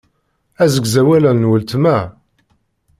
Asegzawal-a 0.63 1.31
n 1.39 1.47
weltma. 1.49 1.97